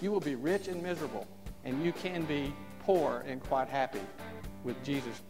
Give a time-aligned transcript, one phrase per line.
[0.00, 1.26] You will be rich and miserable,
[1.64, 4.00] and you can be poor and quite happy
[4.64, 5.20] with Jesus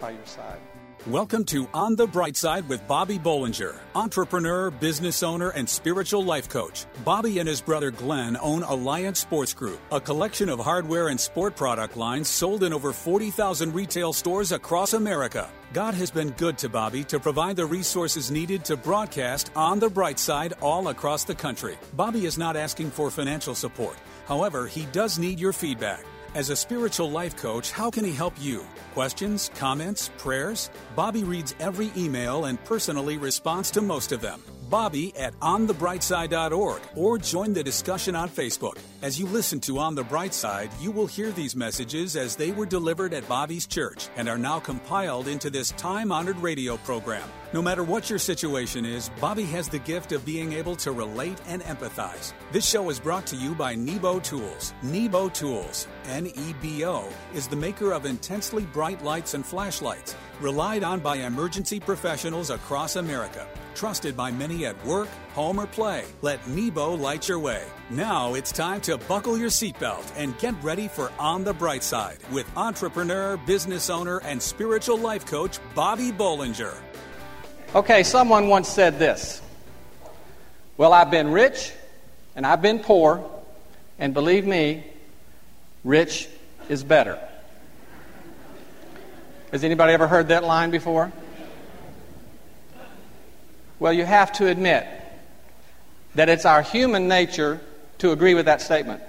[0.00, 0.60] by your side.
[1.06, 6.48] Welcome to On the Bright Side with Bobby Bollinger, entrepreneur, business owner, and spiritual life
[6.48, 6.86] coach.
[7.04, 11.54] Bobby and his brother Glenn own Alliance Sports Group, a collection of hardware and sport
[11.54, 15.48] product lines sold in over 40,000 retail stores across America.
[15.72, 19.88] God has been good to Bobby to provide the resources needed to broadcast On the
[19.88, 21.78] Bright Side all across the country.
[21.94, 23.96] Bobby is not asking for financial support.
[24.26, 26.04] However, he does need your feedback.
[26.38, 28.64] As a spiritual life coach, how can he help you?
[28.94, 30.70] Questions, comments, prayers?
[30.94, 34.40] Bobby reads every email and personally responds to most of them.
[34.70, 38.78] Bobby at onthebrightside.org or join the discussion on Facebook.
[39.00, 42.50] As you listen to On the Bright Side, you will hear these messages as they
[42.50, 47.22] were delivered at Bobby's church and are now compiled into this time honored radio program.
[47.52, 51.40] No matter what your situation is, Bobby has the gift of being able to relate
[51.46, 52.32] and empathize.
[52.50, 54.74] This show is brought to you by Nebo Tools.
[54.82, 60.16] Nebo Tools, N E B O, is the maker of intensely bright lights and flashlights,
[60.40, 63.46] relied on by emergency professionals across America.
[63.76, 65.08] Trusted by many at work,
[65.38, 66.04] home, or play.
[66.20, 67.62] Let Nebo light your way.
[67.90, 72.18] Now it's time to buckle your seatbelt and get ready for On the Bright Side
[72.32, 76.74] with entrepreneur, business owner, and spiritual life coach Bobby Bollinger.
[77.72, 79.40] Okay, someone once said this
[80.76, 81.72] Well, I've been rich
[82.34, 83.24] and I've been poor,
[83.96, 84.82] and believe me,
[85.84, 86.28] rich
[86.68, 87.16] is better.
[89.52, 91.12] Has anybody ever heard that line before?
[93.78, 94.97] Well, you have to admit
[96.14, 97.60] that it's our human nature
[97.98, 99.02] to agree with that statement.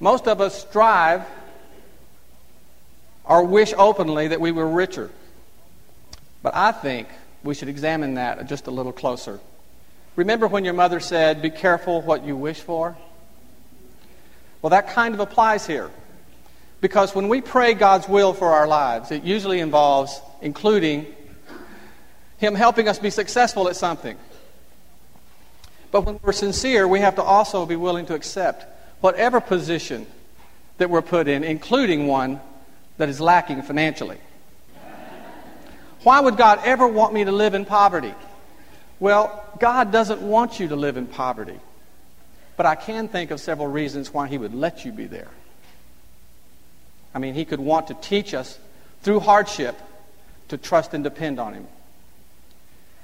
[0.00, 1.22] Most of us strive
[3.24, 5.10] or wish openly that we were richer.
[6.42, 7.08] But I think
[7.42, 9.40] we should examine that just a little closer.
[10.16, 12.96] Remember when your mother said, Be careful what you wish for?
[14.62, 15.90] Well, that kind of applies here.
[16.80, 21.06] Because when we pray God's will for our lives, it usually involves including
[22.38, 24.16] Him helping us be successful at something.
[25.90, 28.66] But when we're sincere, we have to also be willing to accept
[29.00, 30.06] whatever position
[30.78, 32.40] that we're put in, including one
[32.98, 34.18] that is lacking financially.
[36.02, 38.14] Why would God ever want me to live in poverty?
[39.00, 41.58] Well, God doesn't want you to live in poverty.
[42.56, 45.28] But I can think of several reasons why He would let you be there.
[47.14, 48.58] I mean, He could want to teach us
[49.02, 49.76] through hardship
[50.48, 51.66] to trust and depend on Him.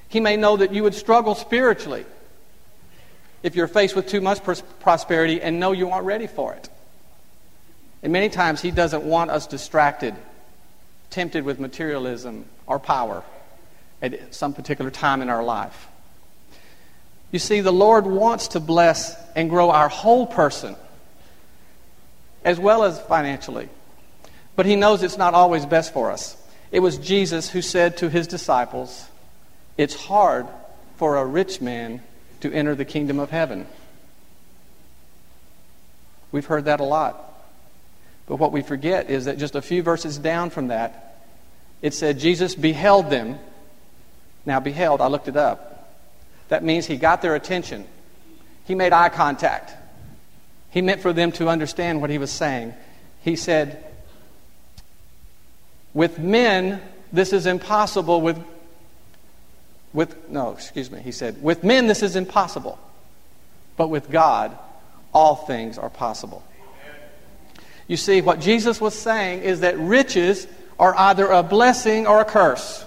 [0.08, 2.04] He may know that you would struggle spiritually
[3.44, 6.68] if you're faced with too much pros- prosperity and know you aren't ready for it.
[8.02, 10.14] And many times He doesn't want us distracted,
[11.10, 13.22] tempted with materialism or power
[14.02, 15.88] at some particular time in our life.
[17.30, 20.74] You see, the Lord wants to bless and grow our whole person,
[22.44, 23.68] as well as financially.
[24.56, 26.36] But He knows it's not always best for us.
[26.72, 29.06] It was Jesus who said to His disciples,
[29.76, 30.46] It's hard
[30.96, 32.02] for a rich man
[32.44, 33.66] to enter the kingdom of heaven.
[36.30, 37.18] We've heard that a lot.
[38.26, 41.22] But what we forget is that just a few verses down from that,
[41.80, 43.38] it said Jesus beheld them.
[44.44, 45.90] Now, beheld, I looked it up.
[46.48, 47.86] That means he got their attention.
[48.66, 49.72] He made eye contact.
[50.68, 52.74] He meant for them to understand what he was saying.
[53.22, 53.82] He said,
[55.94, 58.20] With men, this is impossible.
[58.20, 58.38] With,
[59.94, 61.00] with, no, excuse me.
[61.00, 62.78] He said, With men, this is impossible.
[63.76, 64.58] But with God,
[65.14, 66.44] all things are possible.
[67.86, 70.46] You see, what Jesus was saying is that riches
[70.78, 72.84] are either a blessing or a curse.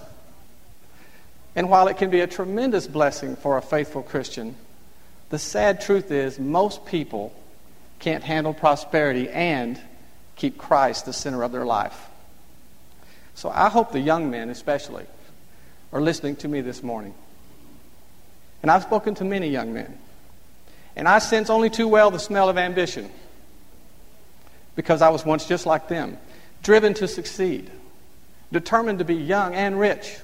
[1.55, 4.55] And while it can be a tremendous blessing for a faithful Christian,
[5.29, 7.33] the sad truth is most people
[7.99, 9.79] can't handle prosperity and
[10.35, 12.09] keep Christ the center of their life.
[13.33, 15.05] So I hope the young men, especially,
[15.91, 17.13] are listening to me this morning.
[18.61, 19.97] And I've spoken to many young men.
[20.95, 23.09] And I sense only too well the smell of ambition
[24.75, 26.17] because I was once just like them,
[26.63, 27.69] driven to succeed,
[28.51, 30.17] determined to be young and rich.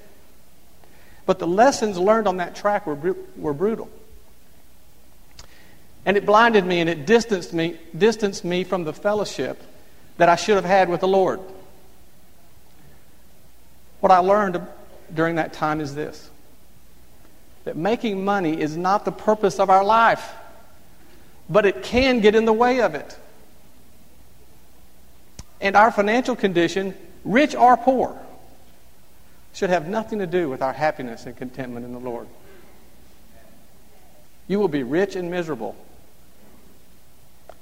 [1.26, 3.90] But the lessons learned on that track were, were brutal.
[6.06, 9.62] And it blinded me and it distanced me, distanced me from the fellowship
[10.18, 11.40] that I should have had with the Lord.
[14.02, 14.62] What I learned
[15.14, 16.30] during that time is this
[17.64, 20.34] that making money is not the purpose of our life,
[21.50, 23.18] but it can get in the way of it
[25.64, 28.20] and our financial condition, rich or poor,
[29.54, 32.28] should have nothing to do with our happiness and contentment in the Lord.
[34.50, 35.78] You will be rich and miserable.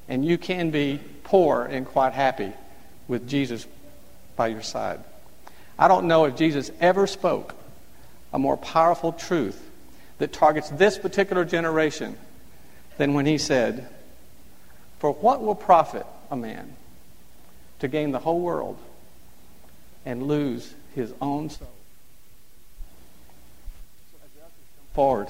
[0.09, 2.51] And you can be poor and quite happy
[3.07, 3.67] with Jesus
[4.35, 4.99] by your side.
[5.81, 7.55] I don't know if Jesus ever spoke
[8.31, 9.59] a more powerful truth
[10.19, 12.15] that targets this particular generation
[12.99, 13.89] than when he said,
[14.99, 16.75] For what will profit a man
[17.79, 18.77] to gain the whole world
[20.05, 21.67] and lose his own soul?
[24.93, 25.29] Forward.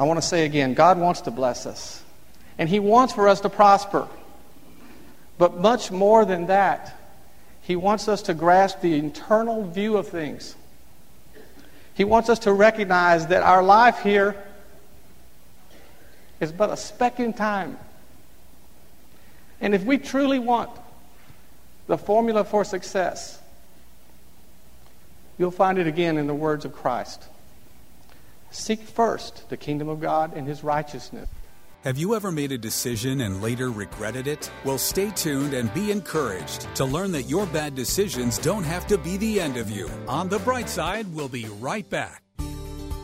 [0.00, 2.02] I want to say again God wants to bless us,
[2.58, 4.08] and He wants for us to prosper.
[5.38, 6.98] But much more than that,
[7.64, 10.54] He wants us to grasp the internal view of things.
[11.94, 14.36] He wants us to recognize that our life here
[16.40, 17.78] is but a speck in time.
[19.62, 20.70] And if we truly want
[21.86, 23.40] the formula for success,
[25.38, 27.22] you'll find it again in the words of Christ.
[28.50, 31.30] Seek first the kingdom of God and his righteousness.
[31.84, 34.50] Have you ever made a decision and later regretted it?
[34.64, 38.96] Well, stay tuned and be encouraged to learn that your bad decisions don't have to
[38.96, 39.90] be the end of you.
[40.08, 42.23] On the bright side, we'll be right back.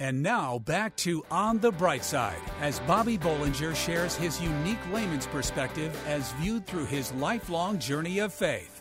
[0.00, 5.26] And now back to On the Bright Side as Bobby Bollinger shares his unique layman's
[5.26, 8.80] perspective as viewed through his lifelong journey of faith.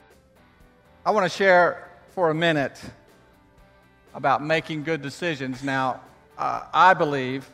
[1.03, 2.79] I want to share for a minute
[4.13, 5.63] about making good decisions.
[5.63, 6.01] Now,
[6.37, 7.49] uh, I believe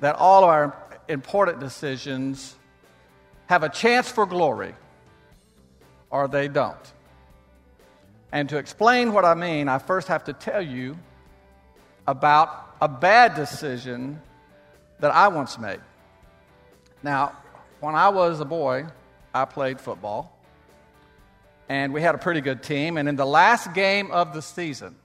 [0.00, 0.74] that all of our
[1.06, 2.56] important decisions
[3.44, 4.74] have a chance for glory
[6.08, 6.94] or they don't.
[8.32, 10.96] And to explain what I mean, I first have to tell you
[12.10, 14.20] about a bad decision
[14.98, 15.78] that I once made.
[17.04, 17.36] Now,
[17.78, 18.86] when I was a boy,
[19.32, 20.36] I played football,
[21.68, 22.96] and we had a pretty good team.
[22.96, 24.96] And in the last game of the season,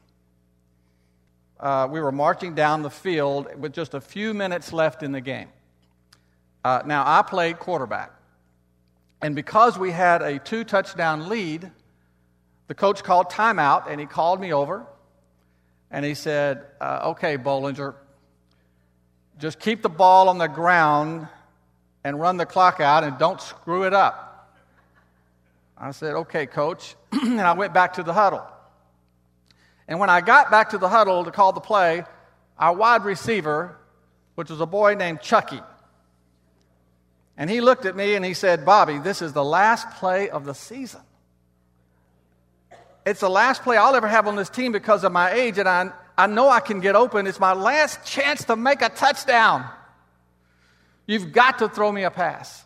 [1.59, 5.21] uh, we were marching down the field with just a few minutes left in the
[5.21, 5.49] game.
[6.63, 8.11] Uh, now, I played quarterback.
[9.21, 11.69] And because we had a two touchdown lead,
[12.67, 14.87] the coach called timeout and he called me over
[15.95, 17.95] and he said, uh, Okay, Bollinger,
[19.39, 21.25] just keep the ball on the ground
[22.03, 24.53] and run the clock out and don't screw it up.
[25.77, 26.97] I said, Okay, coach.
[27.13, 28.45] and I went back to the huddle.
[29.87, 32.03] And when I got back to the huddle to call the play,
[32.59, 33.77] our wide receiver,
[34.35, 35.61] which was a boy named Chucky,
[37.37, 40.43] and he looked at me and he said, Bobby, this is the last play of
[40.43, 41.01] the season.
[43.05, 45.69] It's the last play I'll ever have on this team because of my age, and
[45.69, 47.27] I, I know I can get open.
[47.27, 49.69] It's my last chance to make a touchdown.
[51.05, 52.65] You've got to throw me a pass.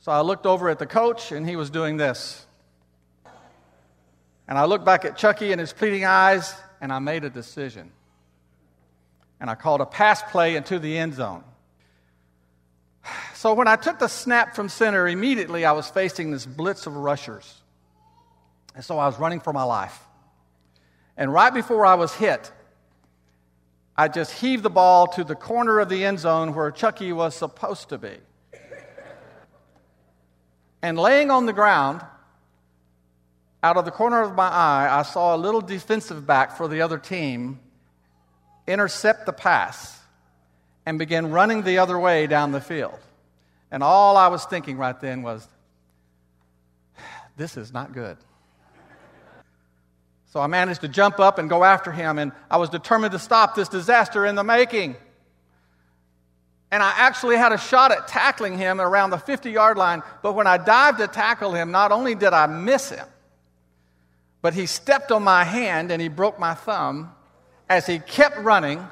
[0.00, 2.46] So I looked over at the coach, and he was doing this.
[4.46, 7.90] And I looked back at Chucky and his pleading eyes, and I made a decision.
[9.40, 11.42] And I called a pass play into the end zone.
[13.34, 16.96] So when I took the snap from center, immediately I was facing this blitz of
[16.96, 17.60] rushers.
[18.76, 19.98] And so I was running for my life.
[21.16, 22.52] And right before I was hit,
[23.96, 27.34] I just heaved the ball to the corner of the end zone where Chucky was
[27.34, 28.18] supposed to be.
[30.82, 32.02] And laying on the ground,
[33.62, 36.82] out of the corner of my eye, I saw a little defensive back for the
[36.82, 37.58] other team
[38.66, 39.98] intercept the pass
[40.84, 42.98] and begin running the other way down the field.
[43.70, 45.48] And all I was thinking right then was,
[47.38, 48.18] this is not good.
[50.36, 53.18] So I managed to jump up and go after him, and I was determined to
[53.18, 54.94] stop this disaster in the making.
[56.70, 60.34] And I actually had a shot at tackling him around the 50 yard line, but
[60.34, 63.06] when I dived to tackle him, not only did I miss him,
[64.42, 67.14] but he stepped on my hand and he broke my thumb
[67.70, 68.86] as he kept running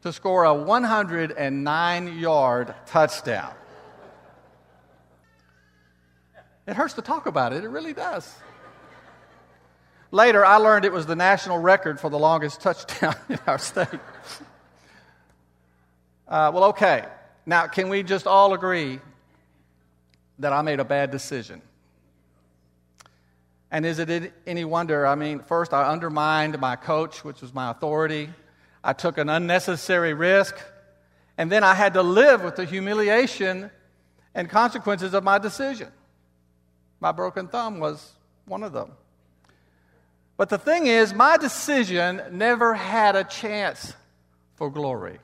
[0.00, 3.52] to score a 109 yard touchdown.
[6.66, 8.34] It hurts to talk about it, it really does.
[10.14, 13.88] Later, I learned it was the national record for the longest touchdown in our state.
[16.28, 17.06] Uh, well, okay.
[17.44, 19.00] Now, can we just all agree
[20.38, 21.60] that I made a bad decision?
[23.72, 25.04] And is it any wonder?
[25.04, 28.30] I mean, first, I undermined my coach, which was my authority.
[28.84, 30.56] I took an unnecessary risk.
[31.36, 33.68] And then I had to live with the humiliation
[34.32, 35.88] and consequences of my decision.
[37.00, 38.12] My broken thumb was
[38.44, 38.92] one of them.
[40.36, 43.92] But the thing is, my decision never had a chance
[44.56, 45.18] for glory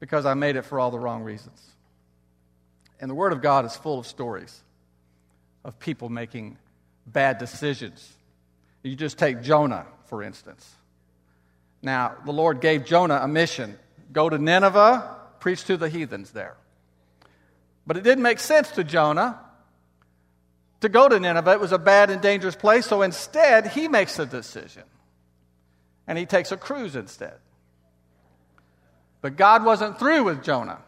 [0.00, 1.62] because I made it for all the wrong reasons.
[3.00, 4.62] And the Word of God is full of stories
[5.64, 6.58] of people making
[7.06, 8.12] bad decisions.
[8.82, 10.74] You just take Jonah, for instance.
[11.82, 13.78] Now, the Lord gave Jonah a mission
[14.12, 16.56] go to Nineveh, preach to the heathens there.
[17.86, 19.40] But it didn't make sense to Jonah
[20.80, 21.52] to go to Nineveh.
[21.52, 24.84] It was a bad and dangerous place, so instead, he makes a decision.
[26.06, 27.34] And he takes a cruise instead.
[29.20, 30.78] But God wasn't through with Jonah.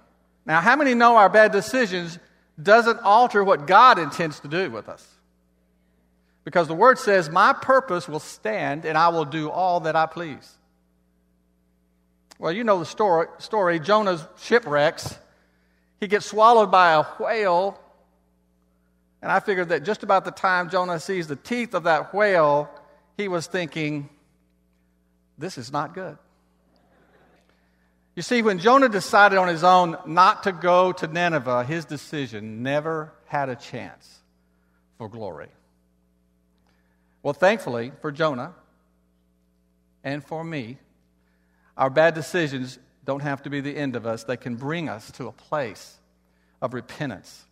[0.47, 2.19] Now, how many know our bad decisions
[2.61, 5.07] doesn't alter what God intends to do with us?
[6.45, 10.07] Because the word says, My purpose will stand and I will do all that I
[10.07, 10.57] please.
[12.39, 13.81] Well, you know the story, story.
[13.81, 15.19] Jonah's shipwrecks.
[16.01, 17.79] He gets swallowed by a whale.
[19.21, 22.71] And I figured that just about the time Jonah sees the teeth of that whale,
[23.17, 24.09] he was thinking,
[25.37, 26.17] This is not good.
[28.15, 32.63] You see, when Jonah decided on his own not to go to Nineveh, his decision
[32.63, 34.19] never had a chance
[34.97, 35.49] for glory.
[37.23, 38.55] Well, thankfully for Jonah
[40.03, 40.79] and for me,
[41.77, 44.25] our bad decisions don't have to be the end of us.
[44.25, 45.99] They can bring us to a place
[46.61, 47.45] of repentance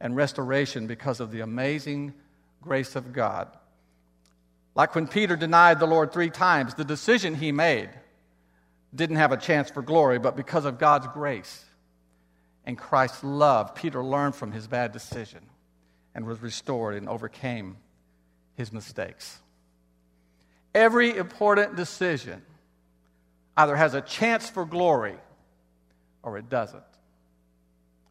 [0.00, 2.14] and restoration because of the amazing
[2.62, 3.48] grace of God.
[4.74, 7.88] Like when Peter denied the Lord three times, the decision he made
[8.94, 11.64] didn't have a chance for glory, but because of God's grace
[12.64, 15.40] and Christ's love, Peter learned from his bad decision
[16.14, 17.76] and was restored and overcame
[18.54, 19.38] his mistakes.
[20.74, 22.42] Every important decision
[23.56, 25.16] either has a chance for glory
[26.22, 26.82] or it doesn't.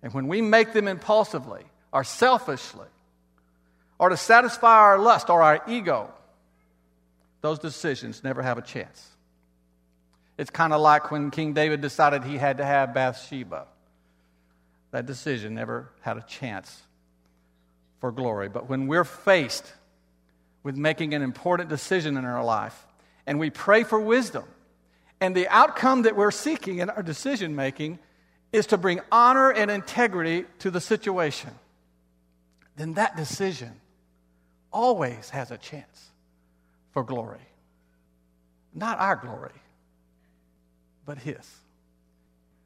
[0.01, 1.63] And when we make them impulsively
[1.95, 2.87] or selfishly
[3.97, 6.13] or to satisfy our lust or our ego,
[7.39, 9.07] those decisions never have a chance.
[10.37, 13.67] It's kind of like when King David decided he had to have Bathsheba.
[14.91, 16.81] That decision never had a chance
[18.01, 18.49] for glory.
[18.49, 19.71] But when we're faced
[20.63, 22.85] with making an important decision in our life,
[23.25, 24.43] and we pray for wisdom.
[25.21, 27.99] And the outcome that we're seeking in our decision making
[28.51, 31.51] is to bring honor and integrity to the situation.
[32.75, 33.71] Then that decision
[34.71, 36.09] always has a chance
[36.91, 37.39] for glory.
[38.73, 39.51] Not our glory,
[41.05, 41.49] but His.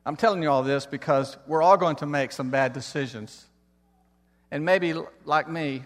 [0.06, 3.46] I'm telling you all this because we're all going to make some bad decisions.
[4.50, 5.84] And maybe, like me,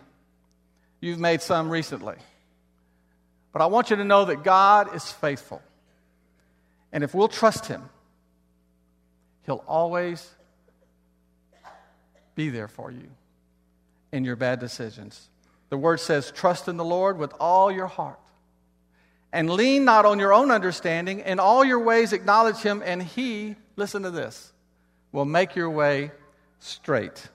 [1.03, 2.15] You've made some recently.
[3.51, 5.61] But I want you to know that God is faithful.
[6.93, 7.89] And if we'll trust Him,
[9.45, 10.25] He'll always
[12.35, 13.09] be there for you
[14.13, 15.27] in your bad decisions.
[15.69, 18.19] The word says, Trust in the Lord with all your heart.
[19.33, 21.21] And lean not on your own understanding.
[21.21, 24.53] In all your ways, acknowledge Him, and He, listen to this,
[25.11, 26.11] will make your way
[26.59, 27.27] straight.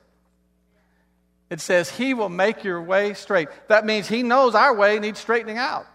[1.51, 3.49] It says, He will make your way straight.
[3.67, 5.87] That means He knows our way needs straightening out.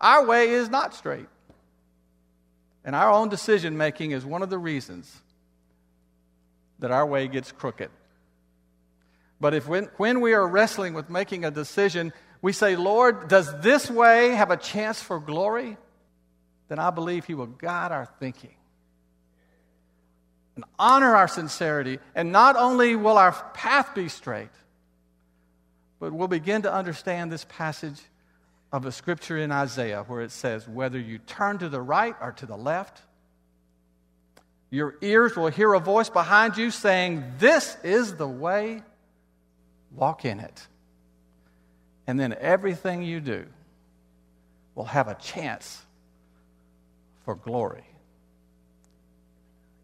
[0.00, 1.28] Our way is not straight.
[2.82, 5.14] And our own decision making is one of the reasons
[6.78, 7.90] that our way gets crooked.
[9.40, 13.60] But if when, when we are wrestling with making a decision, we say, Lord, does
[13.60, 15.76] this way have a chance for glory?
[16.68, 18.54] Then I believe He will guide our thinking
[20.58, 22.00] and honor our sincerity.
[22.16, 24.50] And not only will our path be straight,
[26.00, 28.00] but we'll begin to understand this passage
[28.72, 32.32] of the scripture in Isaiah where it says, Whether you turn to the right or
[32.32, 33.00] to the left,
[34.70, 38.82] your ears will hear a voice behind you saying, This is the way,
[39.94, 40.66] walk in it.
[42.06, 43.46] And then everything you do
[44.74, 45.82] will have a chance
[47.24, 47.84] for glory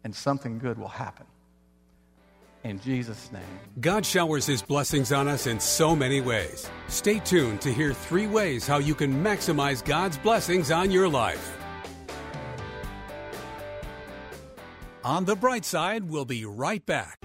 [0.03, 1.25] and something good will happen.
[2.63, 3.41] In Jesus' name.
[3.79, 6.69] God showers his blessings on us in so many ways.
[6.87, 11.57] Stay tuned to hear three ways how you can maximize God's blessings on your life.
[15.03, 17.24] On the Bright Side, we'll be right back.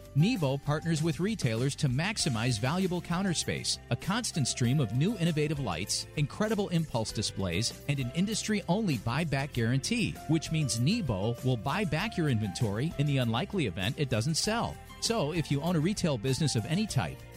[0.15, 5.59] Nebo partners with retailers to maximize valuable counter space, a constant stream of new innovative
[5.59, 11.85] lights, incredible impulse displays, and an industry only buyback guarantee, which means Nebo will buy
[11.85, 14.75] back your inventory in the unlikely event it doesn't sell.
[14.99, 17.17] So, if you own a retail business of any type,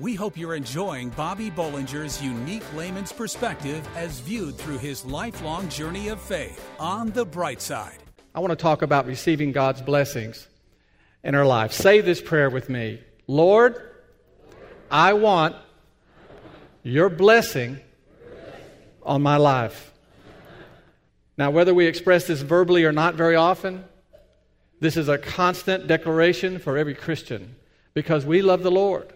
[0.00, 6.08] We hope you're enjoying Bobby Bollinger's unique layman's perspective as viewed through his lifelong journey
[6.08, 7.98] of faith on the bright side.
[8.34, 10.48] I want to talk about receiving God's blessings
[11.22, 11.74] in our life.
[11.74, 13.78] Say this prayer with me Lord,
[14.90, 15.54] I want
[16.82, 17.78] your blessing
[19.02, 19.92] on my life.
[21.36, 23.84] Now, whether we express this verbally or not very often,
[24.80, 27.56] this is a constant declaration for every Christian
[27.92, 29.12] because we love the Lord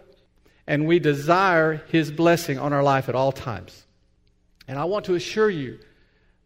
[0.67, 3.85] and we desire His blessing on our life at all times.
[4.67, 5.79] And I want to assure you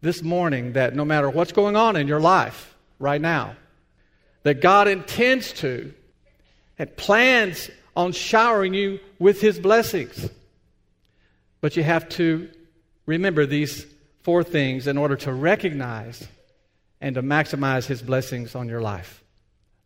[0.02, 3.56] this morning that no matter what's going on in your life right now,
[4.42, 5.92] that God intends to
[6.78, 10.28] and plans on showering you with His blessings.
[11.60, 12.48] But you have to
[13.06, 13.86] remember these
[14.22, 16.26] four things in order to recognize
[17.00, 19.22] and to maximize His blessings on your life.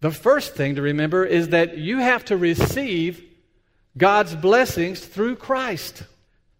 [0.00, 3.25] The first thing to remember is that you have to receive
[3.96, 6.02] God's blessings through Christ.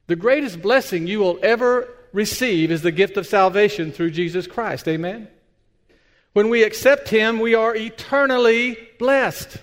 [0.07, 4.87] The greatest blessing you will ever receive is the gift of salvation through Jesus Christ.
[4.87, 5.29] Amen?
[6.33, 9.57] When we accept Him, we are eternally blessed.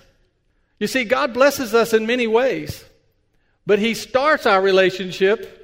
[0.78, 2.84] You see, God blesses us in many ways,
[3.66, 5.58] but He starts our relationship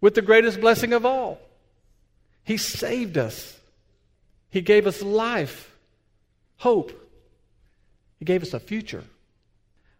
[0.00, 1.38] with the greatest blessing of all.
[2.44, 3.58] He saved us,
[4.50, 5.74] He gave us life,
[6.58, 6.92] hope,
[8.18, 9.04] He gave us a future.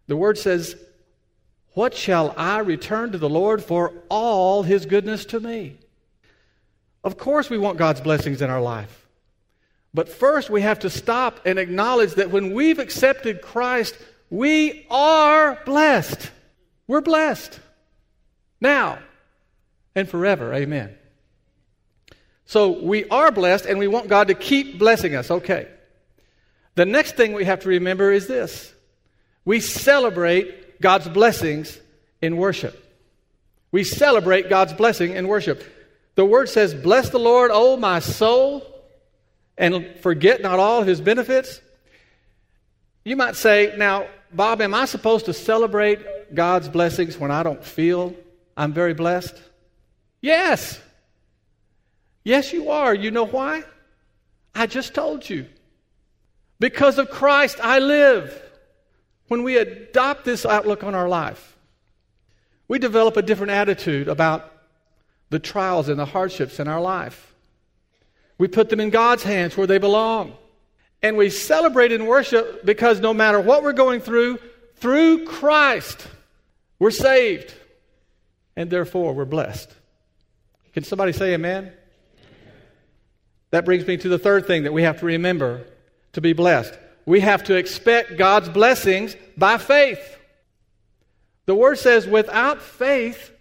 [0.07, 0.75] The Word says,
[1.75, 5.77] what shall I return to the Lord for all his goodness to me?
[7.03, 9.05] Of course, we want God's blessings in our life.
[9.93, 13.95] But first, we have to stop and acknowledge that when we've accepted Christ,
[14.29, 16.31] we are blessed.
[16.87, 17.59] We're blessed.
[18.59, 18.99] Now
[19.95, 20.53] and forever.
[20.53, 20.95] Amen.
[22.45, 25.29] So we are blessed and we want God to keep blessing us.
[25.29, 25.67] Okay.
[26.75, 28.73] The next thing we have to remember is this
[29.43, 31.79] we celebrate God's blessings
[32.21, 32.81] in worship.
[33.71, 35.63] We celebrate God's blessing in worship.
[36.15, 38.65] The word says, Bless the Lord, O my soul,
[39.57, 41.59] and forget not all of his benefits.
[43.03, 47.63] You might say, Now, Bob, am I supposed to celebrate God's blessings when I don't
[47.63, 48.15] feel
[48.57, 49.39] I'm very blessed?
[50.21, 50.79] Yes.
[52.23, 52.95] Yes, you are.
[52.95, 53.63] You know why?
[54.53, 55.47] I just told you.
[56.59, 58.41] Because of Christ, I live.
[59.27, 61.57] When we adopt this outlook on our life,
[62.67, 64.51] we develop a different attitude about
[65.29, 67.33] the trials and the hardships in our life.
[68.37, 70.35] We put them in God's hands where they belong.
[71.01, 74.39] And we celebrate and worship because no matter what we're going through,
[74.75, 76.07] through Christ,
[76.79, 77.53] we're saved.
[78.55, 79.71] And therefore, we're blessed.
[80.73, 81.71] Can somebody say amen?
[83.51, 85.65] That brings me to the third thing that we have to remember
[86.13, 90.17] to be blessed we have to expect God's blessings by faith.
[91.45, 93.31] The word says, without faith,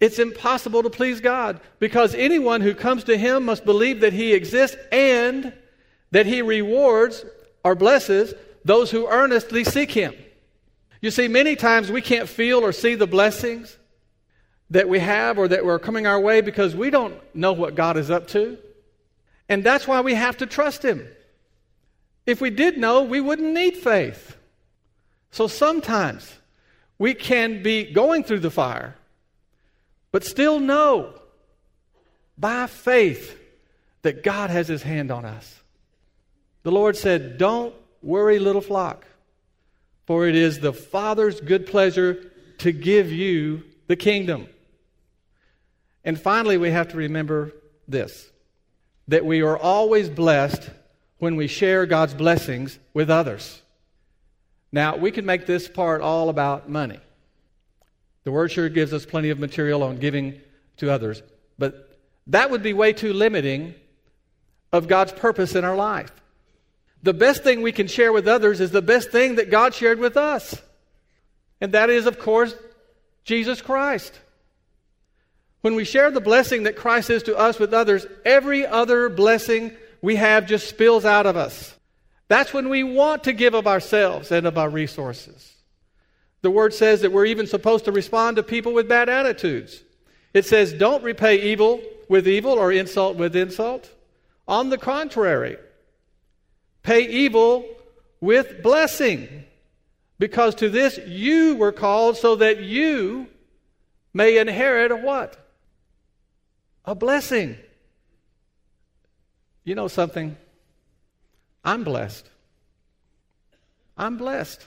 [0.00, 4.32] it's impossible to please God because anyone who comes to Him must believe that He
[4.32, 5.52] exists and
[6.10, 7.24] that He rewards
[7.62, 10.14] or blesses those who earnestly seek Him.
[11.00, 13.76] You see, many times we can't feel or see the blessings
[14.70, 17.98] that we have or that are coming our way because we don't know what God
[17.98, 18.56] is up to.
[19.48, 21.06] And that's why we have to trust Him.
[22.26, 24.36] If we did know, we wouldn't need faith.
[25.30, 26.32] So sometimes
[26.98, 28.96] we can be going through the fire,
[30.12, 31.14] but still know
[32.38, 33.38] by faith
[34.02, 35.62] that God has his hand on us.
[36.62, 39.06] The Lord said, Don't worry, little flock,
[40.06, 44.48] for it is the Father's good pleasure to give you the kingdom.
[46.04, 47.52] And finally, we have to remember
[47.88, 48.30] this
[49.08, 50.70] that we are always blessed
[51.18, 53.62] when we share God's blessings with others.
[54.72, 56.98] Now, we can make this part all about money.
[58.24, 60.40] The Word sure gives us plenty of material on giving
[60.78, 61.22] to others,
[61.58, 63.74] but that would be way too limiting
[64.72, 66.10] of God's purpose in our life.
[67.02, 69.98] The best thing we can share with others is the best thing that God shared
[69.98, 70.60] with us.
[71.60, 72.54] And that is, of course,
[73.24, 74.18] Jesus Christ.
[75.60, 79.76] When we share the blessing that Christ is to us with others, every other blessing
[80.04, 81.74] we have just spills out of us.
[82.28, 85.54] That's when we want to give of ourselves and of our resources.
[86.42, 89.82] The word says that we're even supposed to respond to people with bad attitudes.
[90.34, 93.90] It says, don't repay evil with evil or insult with insult.
[94.46, 95.56] On the contrary,
[96.82, 97.64] pay evil
[98.20, 99.46] with blessing,
[100.18, 103.26] because to this you were called so that you
[104.12, 105.38] may inherit a what?
[106.84, 107.56] A blessing.
[109.64, 110.36] You know something?
[111.64, 112.28] I'm blessed.
[113.96, 114.66] I'm blessed.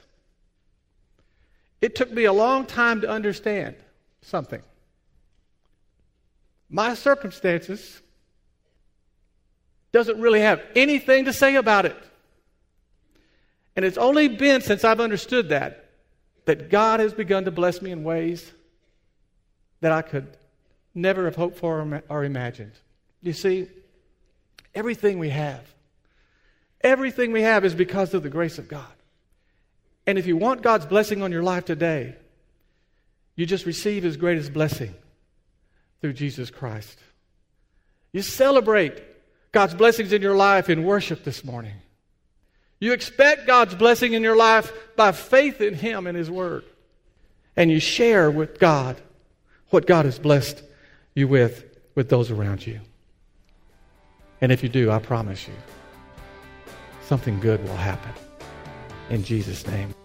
[1.81, 3.75] It took me a long time to understand
[4.21, 4.62] something.
[6.69, 8.01] My circumstances
[9.91, 11.95] doesn't really have anything to say about it.
[13.75, 15.83] And it's only been since I've understood that
[16.45, 18.53] that God has begun to bless me in ways
[19.81, 20.38] that I could
[20.95, 22.71] never have hoped for or imagined.
[23.21, 23.67] You see,
[24.78, 25.63] everything we have,
[26.82, 28.86] everything we have is because of the grace of God.
[30.06, 32.16] And if you want God's blessing on your life today,
[33.36, 34.94] you just receive His greatest blessing
[36.00, 37.00] through Jesus Christ.
[38.12, 39.04] You celebrate
[39.52, 41.74] God's blessings in your life in worship this morning.
[42.80, 46.63] You expect God's blessing in your life by faith in Him and His Word.
[47.56, 49.02] And you share with God
[49.72, 50.62] what God has blessed
[51.16, 52.80] you with, with those around you.
[54.41, 55.54] And if you do, I promise you,
[57.02, 58.13] something good will happen.
[59.10, 59.96] In Jesus' name.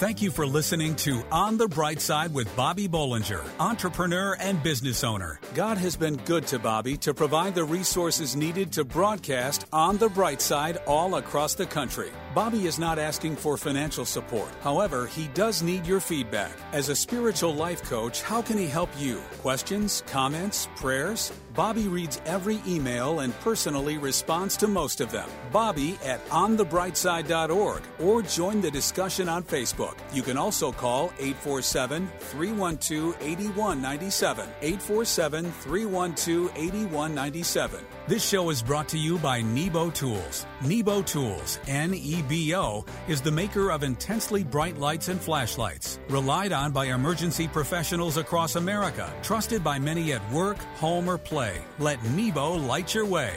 [0.00, 5.04] Thank you for listening to On the Bright Side with Bobby Bollinger, entrepreneur and business
[5.04, 5.38] owner.
[5.54, 10.08] God has been good to Bobby to provide the resources needed to broadcast On the
[10.08, 12.08] Bright Side all across the country.
[12.34, 14.48] Bobby is not asking for financial support.
[14.62, 16.52] However, he does need your feedback.
[16.72, 19.18] As a spiritual life coach, how can he help you?
[19.42, 21.30] Questions, comments, prayers?
[21.54, 25.28] Bobby reads every email and personally responds to most of them.
[25.52, 29.42] Bobby at onthebrightside.org or join the discussion on
[30.12, 34.48] You can also call 847 312 8197.
[34.62, 37.80] 847 312 8197.
[38.06, 40.46] This show is brought to you by Nebo Tools.
[40.62, 46.00] Nebo Tools, N E B O, is the maker of intensely bright lights and flashlights,
[46.08, 51.62] relied on by emergency professionals across America, trusted by many at work, home, or play.
[51.78, 53.36] Let Nebo light your way.